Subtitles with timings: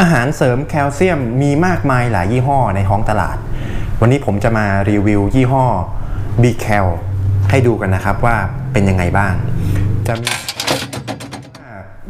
[0.00, 3.36] อาหารเสริมแคลเซียมมีมากมายหลายยี่ห้อในท้องตลาด
[4.00, 5.64] วันนี้ผมจะมารีวิวยี่ห้อ
[6.42, 6.86] b c a l
[7.50, 8.36] ให้ดูกันนะครับว่า
[8.72, 9.32] เป็นยังไงบ้าง
[10.06, 10.28] จะมี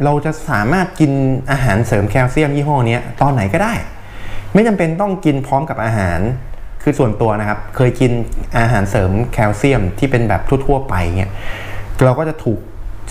[0.05, 1.13] เราจะสามารถกิน
[1.51, 3.75] อาหารเสริมแคลเซียมยี่ห้อนี้ตอนไหนก็ได้
[4.55, 6.21] ไม่จำเป็นต้องกินพร้อมกับอาหาร
[6.83, 8.13] คือส่วนตัวนะครับ เคยกิน
[8.59, 11.33] อาหารเสริมแคลเซียมที่เป็นแบบทั่วๆไปเนี่ย
[12.05, 12.61] เราก็จะถูก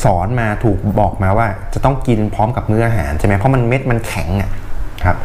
[0.04, 4.50] สอนมาถูกบอกมาว่าจะต้องกินพร้อมกับมื้ออาหารใช่ไหมเพราะมันเม็ดมันแข็งอะ
[5.04, 5.18] ครับ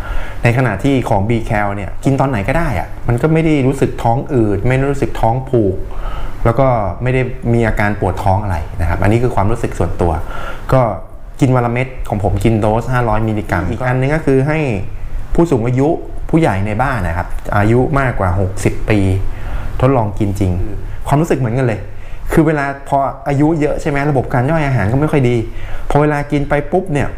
[0.42, 5.74] ในขณะที่ของ b c a l เนี่ยกินตอนไหนก็ได้อะมันก็ไม่ได้รู้สึกท้องอืดไม่ได้รู้สึกท้องผูก
[6.44, 6.66] แล้วก็
[7.02, 10.12] ไม่ได้มีอาการปวดท้องอะไรนะครับ อันนี้คือความรู้สึกส่วนตัว
[10.72, 10.82] ก็
[11.40, 14.58] กินวันละเม็ดของผมกินโดส 500 มิลลิกรัมอีกอันนึงก็คือให้
[15.34, 15.88] ผู้สูงอายุ
[16.30, 18.30] ผู้ใหญ่ในบ้านนะครับ อายุมากกว่า
[18.60, 18.98] 60 ปี
[19.80, 20.52] ทดลองกินจริง
[21.06, 21.80] ความรู้สึกเหมือนกันเลย
[22.32, 25.36] คือเวลาพออายุเยอะใช่ไหมระบบการย่อยอาหารก็ไม่ค่อยดี
[25.90, 27.08] พอเวลากินไปปุ๊บเนี่ย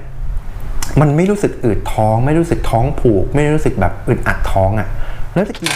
[1.01, 4.89] มันไม่รู้สึกอืดท้อง ไม่รู้สึกท้องผูก ไม่รู้สึกแบบอึดอัดท้องอะ่ะ
[5.35, 5.71] แล้วจะกิน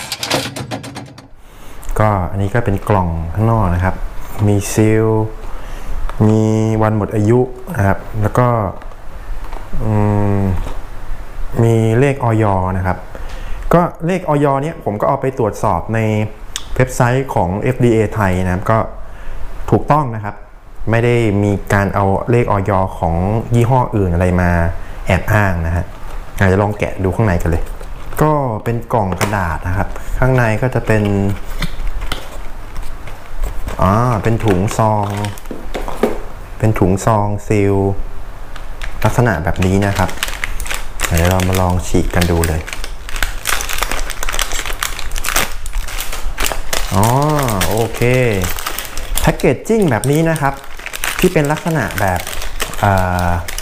[1.99, 3.95] ก็อันนี้ก็เป็นกล่องข้างนอกนะครับ
[4.47, 5.07] มีซีล
[6.29, 6.43] มี
[6.83, 7.41] วันหมดอายุ
[7.77, 8.47] นะครับ แล้วก็
[11.63, 12.45] มีเลขออย
[12.77, 12.99] นะครับ
[13.75, 15.99] ก็เลขออยเนี้ยผมก็เอาไปตรวจสอบใน
[16.75, 18.79] เว็บไซต์ของ FDA ไทยนะครับก็
[19.71, 20.35] ถูกต้องนะครับ
[20.91, 23.15] ไม่ได้มีการเอาเลขออยของ
[23.55, 24.51] ยี่ห้ออื่นอะไรมา
[25.07, 25.85] แอบอ้างนะฮะ
[26.39, 27.63] อาจจะลองแกะดูข้างในกันเลย
[28.23, 28.33] ก็
[28.65, 31.03] เป็นกล่องกระดาษนะครับ ข้างในก็จะเป็น
[33.83, 33.93] อ๋อ
[34.23, 35.09] เป็นถุงซอง
[36.59, 37.75] เป็นถุงซองซีล
[39.05, 40.11] ลักษณะแบบนี้นะครับ
[41.07, 42.61] เดี๋ยวเรามาลองฉีกกันดูเลย
[46.95, 47.07] อ๋อ
[47.71, 48.01] โอเค
[49.21, 50.55] แพคเกจจิ้งแบบนี้นะครับ
[51.19, 52.21] ที่เป็นลักษณะแบบ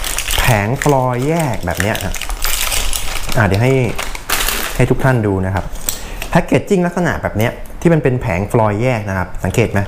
[0.65, 2.15] งฟลอยแยกแบบนี้นะ
[3.37, 3.73] อ่าเดี๋ยวให้
[4.75, 5.65] ให้ทุกท่านดูนะครับ
[6.29, 7.49] แพคเกจจิ้งลักษณะแบบนี้
[7.81, 9.79] ที่มันเป็นแผงฟลอยแยกนะครับ สังเกตไหม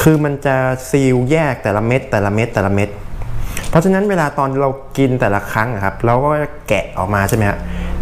[0.00, 0.56] คือมันจะ
[0.90, 2.88] ซีลแยกแต่ละเม็ดแต่ละเม็ดแต่ละเม็ด
[3.68, 6.28] เพราะฉะนั้นเวลาตอนเรากินแต่ละครั้งครับ เราก็
[6.68, 7.58] แกะออกมาใช่ไหมฮะ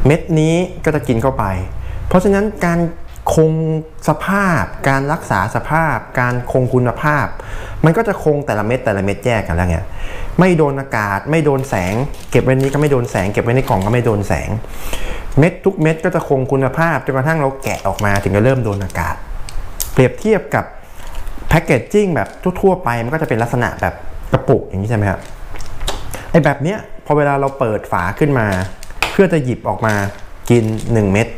[0.07, 1.45] เม็ดนี้ก็จะกินเข้าไป
[2.09, 2.81] เพราะฉะนั้นการ
[3.35, 3.53] คง
[4.09, 7.27] สภาพ การรักษาสภาพ การคงคุณภาพ
[7.85, 9.79] มันก็จะคงแต่ละเม็ดแต่ละเม็ดแยกกันแล้วไง
[10.41, 11.95] ไม่โดนอากาศ ไม่โดนแสง
[12.31, 14.49] เก็บไว้นี้ก็ไม่โดนแสง เก็บไว้ในกล่องก็ไม่โดนแสง
[15.39, 19.15] เม็ดทุกเม็ดก็จะคงคุณภาพจนกระทั่งเราแกะออกมาถึงจะเริ่มโดนอากาศ
[19.93, 20.65] เปรียบเทียบกับ
[21.49, 22.29] แพคเกจจิ้งแบบ
[22.61, 23.95] ทั่วๆไปมันก็จะเป็นลักษณะแบบ
[24.33, 25.21] กระปุกอย่างนี้ใช่ไหมครับ
[26.31, 28.47] ไอ้แบบเนี้ยพอเวลาเราเปิดฝาขึ้นมา
[29.13, 29.95] เพื่อจะหยิบออกมา
[30.51, 31.29] กิน 1 เม็ด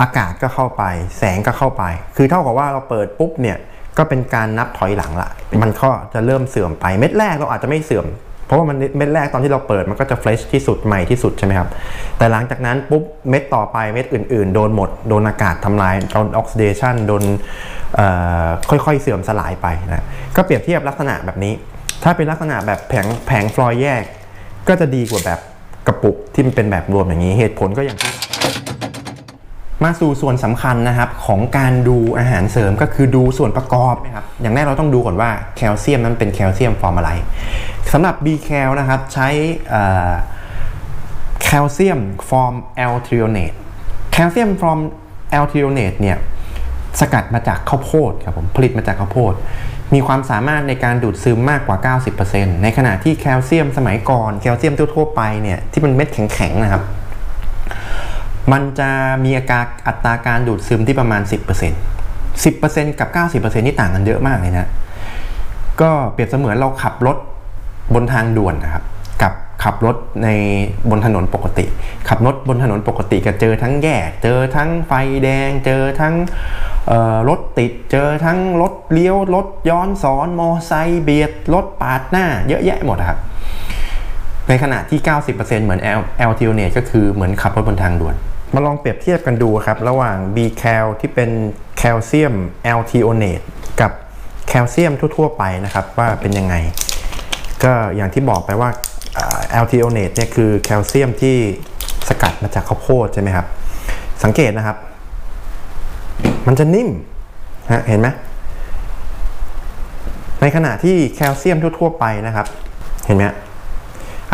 [0.00, 0.82] อากาศก็เข้าไป
[1.18, 1.84] แสงก็เข้าไป
[2.16, 3.58] คือเท่ากับว่าเราเปิดปุ๊บเนี่ย
[3.98, 5.28] ก็เป็นการนับถอยหลังละ
[5.62, 8.06] มันก็จะเริ่มเสื่อมไปเม็ดแรกเราอาจจะไม่เสื่อม
[8.46, 11.68] เพราะว่ามันเม็ดแรกตอนที่เราเปิดมันก็จะเฟรชที่สุดใหม่ที่สุดใช่ไหมครับ
[12.18, 17.22] แต่หลังจากนั้นปุ๊บเม็ดต่อไปเม็ดอื่น ๆ โดนหมด โดนอากาศทำลายโดนออกซิเดชันโดน
[18.70, 20.04] ค่อยๆเสื่อมสลายไปนะ
[20.36, 21.52] ก็เปรียบเทียบลักษณะแบบนี้
[22.04, 24.02] ถ้าเป็นลักษณะแบบแผงแผงฟลอยแยก
[24.68, 25.40] ก็จะดีกว่าแบบ
[25.86, 28.12] กระปุกที่มันเป็นแบบรวมอย่างนี้เหตุผลก็อย่างที่
[29.84, 37.10] มาสู่ส่วนสำคัญนะครับของการดูอาหารเสริมก็คือดูส่วนประกอบนะครับอย่างแรกเราต้องดูก่อนว่าแคลเซียมนั้นเป็นแคลเซียมฟอร์มอะไร
[37.92, 39.28] สำหรับ B แคลนะครับใช้
[41.42, 43.52] แคลเซียม form L-threonate
[44.12, 44.80] แคลเซียม form
[45.30, 46.16] L-threonate เนี่ย
[47.00, 49.34] สกัดมาจากข้าวโพดครับผมผลิตมาจากข้าวโพด
[49.94, 56.82] มีความสามารถในการดูดซึมมากกว่า 90%ในขณะที่แคลเซียมสมัยก่อนแคลเซียมทั่วๆไปเนี่ยที่มันเม็ดแข็งๆนะครับ
[58.52, 58.90] มันจะ
[59.24, 61.22] มีอาการอัตราการดูดซึมที่ประมาณ
[61.82, 63.08] 10% 10%กับ
[63.52, 64.68] 90%นี่ต่างกันเยอะมากเลยนะ
[65.80, 67.16] ก็เปรียบเสมือนเราขับรถ
[67.94, 68.84] บนทางด่วนนะครับ
[69.22, 69.32] กับ
[69.64, 70.28] ขับรถใน
[70.90, 71.64] บนถนนปกติ
[72.08, 74.92] ขับรถบนถนนปกติก็เจอทั้งแยก เจอทั้งไฟ
[75.24, 76.14] แดง เจอทั้ง
[77.28, 83.18] รถติด เจอทั้งรถเลี้ยว รถย้อนสอน มอไซค์เบียด รถปาดหน้า เยอะแยะหมดครับ
[84.48, 85.00] ในขณะที่
[85.32, 85.80] 90%เหมือน
[86.30, 88.14] L t เน n ก็คือเหมือนขับรถบนทางด่วน
[88.54, 91.30] มาลองเปรียบเทียบกันดูครับ ระหว่าง B แคลที่เป็น
[91.78, 92.34] แคลเซียม
[92.78, 93.40] l t โอเนต
[93.80, 93.92] กับ
[94.48, 96.54] แคลเซียมทั่ว ๆ ไปนะครับว่าเป็นยังไง
[97.64, 98.70] ก็อย่างที่บอกไปว่า
[99.62, 101.36] l t โอเนตเนี่ยคือแคลเซียมที่
[102.08, 103.46] สกัดมาจากข้าวโพดใช่ไหมครับ
[104.24, 104.76] สังเกตนะครับ
[106.46, 106.88] มันจะนิ่ม
[107.72, 108.08] ฮะเห็นไหม
[110.40, 112.46] ในขณะที่แคลเซียมทั่ว ๆ ไปนะครับ
[113.06, 113.24] เห็นไหม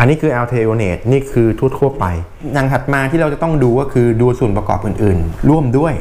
[0.01, 2.05] อันนี้คือ l t โอเนตนี่คือทั่วๆไป
[2.53, 5.93] อย่างถัดมาที่เราจะต้องดูก็คือดูส่วนประกอบอื่นๆ ร่วมด้วย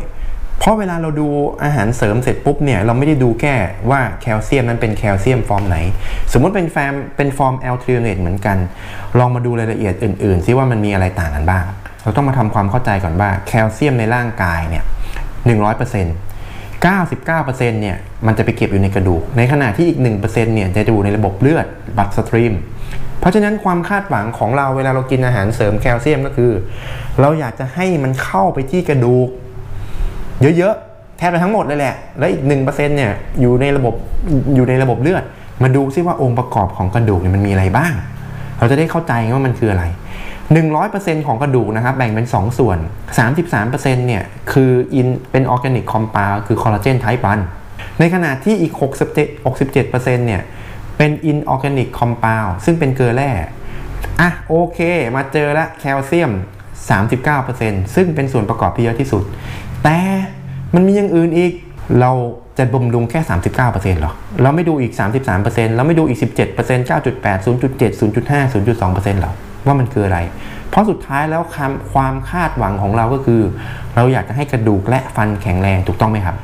[0.59, 1.29] เพราะเวลาเราดู
[1.65, 3.55] อาหารเสริมเสร็จปุ๊บเนี่ยเราไม่ได้ดูแค่
[3.91, 5.79] ว่าแคลเซียมนั้นเป็นแคลเซียมฟอร์มไหน
[6.33, 8.57] สมมติเป็นแฟมเป็น form L-threonate เหมือนกัน
[9.19, 11.65] ลองมาดูรายละเอียดอื่นๆซิว่ามันมีอะไรต่างกันบ้าง
[12.03, 14.85] เราต้องมาทำความเข้าใจก่อนว่าแคลเซียมในร่างกายเนี่ย
[15.49, 17.97] 100% 99%เนี่ย
[18.27, 21.67] มันจะไปเก็บอยู่ในกระดูก ในขณะที่อีก 1%เนี่ยจะอยู่ในระบบเลือด
[21.99, 22.55] bloodstream
[23.21, 26.53] เพราะฉะนั้นความคาดหวังของเราเวลาเรากินอาหารเสริมแคลเซียมก็คือ
[27.21, 29.29] เราอยากจะให้มันเข้าไปที่กระดูก
[30.59, 33.95] เยอะๆแทบไปทั้งหมดเลยแหละ และอีก1%เนี่ยอยู่ในระบบ
[34.55, 35.25] อยู่ในระบบเลือด
[35.63, 37.93] มาดูซิว่าองค์ประกอบของกระดูกเนี่ยมันมีอะไรบ้าง
[38.59, 39.85] เราจะได้เข้าใจว่ามันคืออะไร
[40.57, 42.79] 100%ของกระดูกนะครับแบ่งเป็น 2 ส่วน
[43.39, 44.23] 33%เนี่ย
[44.53, 49.91] คือ in เป็น organic complex คือคอลลาเจน type 1ในขณะที่อีก 67 67%
[50.27, 50.43] เนี่ย
[51.03, 53.31] เป็น inorganic complex ซึ่งเป็นเกลือแร่
[54.21, 54.79] อะโอเค
[55.17, 56.31] มาเจอละแคลเซียม
[57.13, 59.23] 39%ซึ่งเป็นส่วนประกอบที่เยอะที่สุด
[59.85, 59.99] แต่
[60.75, 61.53] มันมีอย่างอื่นอีก
[62.01, 62.13] เรา
[62.59, 63.21] จะบำรุงแค่
[63.61, 64.13] 39%หรอ
[64.43, 64.93] เราไม่ดูอีก
[65.35, 69.33] 33%เราไม่ดูอีก 17% 9.8 0.7 0.5 0.2%หรอ
[69.67, 70.19] ว่ามันคืออะไร
[70.71, 71.43] เพราะสุดท้ายแล้ว
[71.93, 73.43] ความคาดหวังของเราก็คือ
[73.97, 76.37] เราอยากจะให้กระดูกและฟันแข็งแรงถูกต้องไหมครับ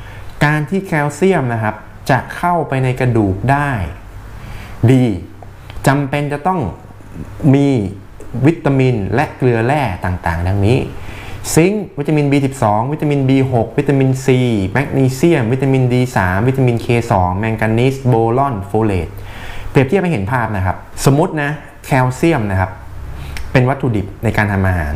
[0.45, 1.75] การที่แคลเซียมนะครับ
[2.09, 3.71] จะเข้าไปในกระดูกได้
[4.91, 5.03] ดี
[5.87, 6.59] จำเป็นจะต้อง
[7.53, 7.67] มี
[8.45, 10.77] วิตามินและเกลือแร่ต่างๆ ดังนี้
[11.55, 14.27] zinc วิตามิน B12 วิตามิน B6 วิตามิน C
[14.73, 19.07] แมกนีเซียม วิตามิน D3 วิตามิน K2 แมงกานีส boron folate
[19.69, 21.49] เปรียบเทียบให้เห็นภาพนะครับ สมมตินะ
[21.85, 22.71] แคลเซียมนะครับ
[23.51, 24.93] เป็นวัตถุดิบในการทำอาหาร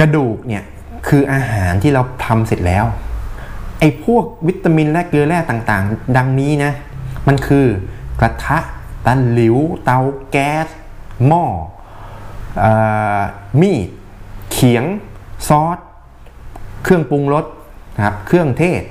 [0.00, 0.64] กระดูกเนี่ย
[1.08, 2.84] คืออาหารที่เราทำเสร็จแล้ว
[3.80, 6.72] ไอ้พวกวิตามินและเกลือแร่ต่างๆ ดังนี้นะ
[7.26, 7.66] มันคือ
[8.20, 8.58] กระทะ
[9.06, 9.98] ตันหลิว เตา
[10.30, 10.66] แก๊ส
[11.26, 11.44] หม้อ
[12.64, 12.66] อ
[13.60, 13.88] มีด
[14.52, 14.84] เขียง
[15.48, 15.78] ซอส
[16.82, 17.44] เครื่องปรุงรส
[17.96, 18.82] นะครับ เครื่องเทศ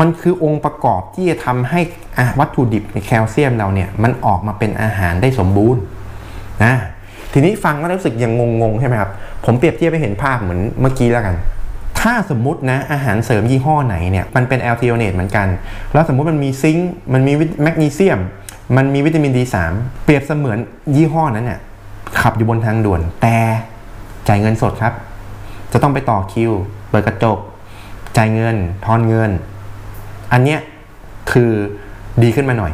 [0.00, 1.80] มันคือองค์ประกอบที่จะทำให้
[2.38, 5.82] วัตถุดิบในแคลเซียมเราเนี่ย มันออกมาเป็นอาหารได้สมบูรณ์
[6.64, 6.74] นะ
[7.32, 8.32] ทีนี้ฟังแล้วรู้สึกยัง
[8.62, 9.10] งงๆใช่ไหมครับ
[9.44, 11.36] ผมเปรียบเทียบไปเห็นภาพเหมือนเมื่อกี้แล้วกัน
[12.02, 15.48] ถ้าสมมตินะอาหารเสริมยี่ห้อไหนเนี่ยมันเป็น L-threonate เหมือนกัน
[15.92, 17.32] แล้วสมมุติมันมี zinc มันมี
[17.62, 18.20] แมกนีเซียม
[18.76, 19.56] มันมีวิตามิน D3
[20.04, 20.58] เปรียบเสมือน
[20.96, 21.60] ยี่ห้อนั้นเนี่ย
[22.20, 23.38] ขับอยู่บนทางด่วน แต่
[24.28, 24.94] จ่ายเงินสดครับ
[25.72, 26.52] จะต้องไปต่อคิว
[26.90, 27.38] เปิดกระจก
[28.16, 29.30] จ่ายเงิน ทอนเงิน
[30.32, 30.60] อันเนี้ย
[31.32, 31.50] คือ
[32.22, 32.72] ดีขึ้นมาหน่อย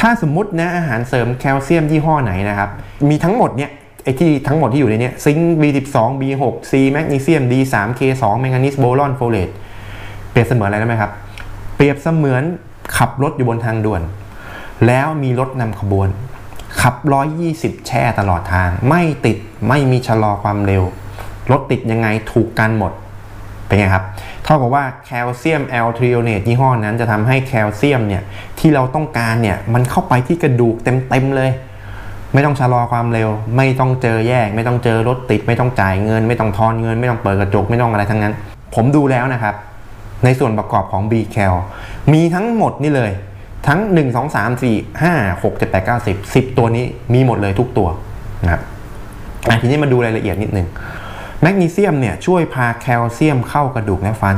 [0.00, 2.70] ถ้าสมมตินะอาหารเสริมแคลเซียมยี่ห้อไหนนะครับ
[3.08, 3.70] มีทั้งหมดเนี่ย
[4.04, 9.50] ไอ้ที่ทั้งหมดที่อยู่ในนี้ zinc B12 B6 C แมกนีเซียม D3 K2 แมงกานีสโบรอนโฟเลต
[10.30, 11.12] เปรียบเสมือนอะไรได้ไหมครับ
[11.76, 12.42] เปรียบเสมือน
[12.96, 14.02] ขับรถอยู่บนทางด่วน
[14.86, 16.08] แล้วมีรถนำขบวน
[16.80, 16.94] ขับ
[17.40, 19.36] 120 แช่ตลอดทาง ไม่ติด
[19.68, 20.82] ไม่มีชะลอความเร็ว
[21.50, 22.92] รถติดยังไงถูกกันหมด
[23.66, 24.04] เป็นไงครับ
[24.44, 28.22] เท่ากับว่าแคลเซียมแอลทรีโอเนตยี่ห้อนั้นจะทำให้แคลเซียมเนี่ย
[28.58, 31.50] ที่เราต้องการเนี่ยมันเข้าไปที่กระดูกเต็มๆเลย
[32.34, 38.34] ไม่ต้องชะลอความเร็ว ไม่ต้องเจอแยก ไม่ต้องเจอรถติด ไม่ต้องจ่ายเงิน ไม่ต้องทอนเงิน ไม่ต้องเปิดกระจกไม่ต้องอะไรทั้งนั้น
[38.74, 39.54] ผมดูแล้วนะครับ
[40.24, 41.54] ในส่วนประกอบของ B แคล
[42.12, 43.10] มีทั้งหมดนี่เลย
[43.68, 46.84] ทั้ง 1 2 3 4 5 6 7 8 9 10 10 ตัวนี้
[47.14, 47.88] มีหมดเลยทุกตัว
[48.44, 48.62] นะครับ
[49.60, 50.66] ทีนี้มาดูรายละเอียดนิดนึง
[51.42, 54.36] แมกนีเซียมเนี่ยช่วยพาแคลเซียมเข้ากระดูกและฟัน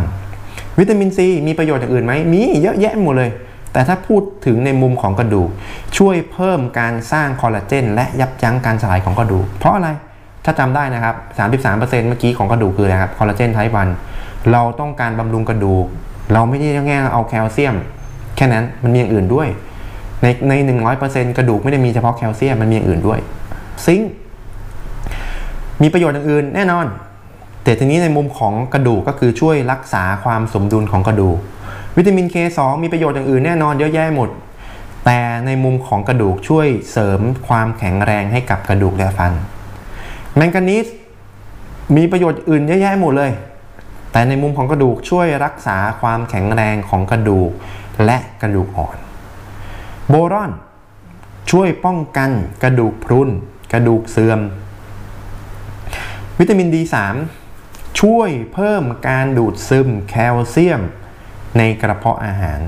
[0.79, 3.31] วิตามินซีมีประโยชน์อย่างอื่นไหมมีเยอะแยะหมดเลย
[3.73, 5.49] แต่ถ้าพูดถึงในมุมของกระดูก
[5.99, 9.89] ช่วยเพิ่มการสร้างคอลลาเจนและยับยั้งการสลายของกระดูก เพราะอะไร
[10.45, 11.15] ถ้าจำได้นะครับ
[11.63, 13.89] 33%เมื่อกี้ของกระดูกคืออะไรครับคอลลาเจนไทป์วัน
[14.53, 15.87] เราต้องการบำรุงกระดูก
[16.33, 17.75] เราไม่ได้แง่เอาแคลเซียม
[18.37, 19.49] แค่นั้นมันมีอย่างอื่นด้วย
[20.23, 23.19] ในในหนึ่งร้อยเปอร์เซ็นต์กระดูกไม่ได้มีเฉพาะแคลเซียมมันมีอย่างอื่นด้วย
[23.87, 24.11] ซิงค์
[25.83, 26.87] มีประโยชน์อย่างอื่นแน่นอน
[27.65, 31.39] แต่ทีนี้ในมุมของกระดูกก็คือช่วยรักษาความสมดุลของกระดูก
[31.97, 34.31] วิตามิน K2 มีประโยชน์อย่างอื่นแน่นอนเยอะแยะหมด
[35.05, 39.33] แต่ในมุมของกระดูกช่วยเสริมความแข็งแรงให้กับกระดูกและฟัน
[40.37, 40.87] แมงกานีส
[41.97, 43.33] มีประโยชน์อื่นเยอะแยะหมดเลย
[44.13, 47.51] แต่ในมุมของกระดูกช่วยรักษาความแข็งแรงของกระดูก
[48.05, 48.97] และกระดูกอ่อน
[50.09, 50.53] โบรอน
[51.51, 52.31] ช่วยป้องกัน
[52.63, 53.31] กระดูกพรุน
[53.73, 54.41] กระดูกเสื่อม
[56.39, 56.97] วิตามิน D3
[58.01, 60.81] ช่วยเพิ่มการดูดซึมแคลเซียม
[61.59, 62.61] ในกระเพาะอาหาร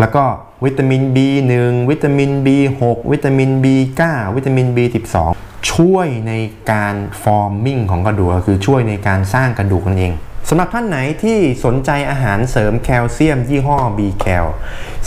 [0.00, 0.24] แล้วก็
[0.64, 1.52] วิตามิน B1
[1.90, 2.80] วิตามิน B6
[3.12, 4.02] วิตามิน B9
[4.36, 5.16] วิตามิน B12
[5.72, 6.32] ช่วยใน
[6.72, 10.14] การฟอร์มิ่งของกระดูกคือช่วยในการสร้างกระดูกนั่นเอง
[10.48, 14.46] สำหรับท่านไหนที่สนใจอาหารเสริมแคลเซียมยี่ห้อ B แคล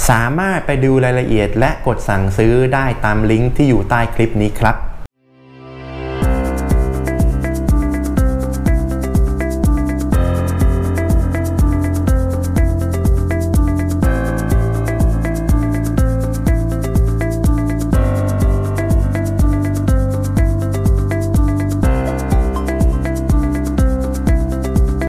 [0.09, 4.75] สามารถไปดูรายละเอียดและกดสั่งซื้อได้ตามลิงก์ที่อยู่ใต้คลิปนี้ครับ